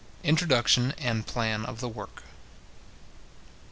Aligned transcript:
INTRODUCTION 0.23 0.95
AND 0.97 1.27
PLAN 1.27 1.63
OF 1.63 1.79
THE 1.79 1.87
WORK. 1.87 2.23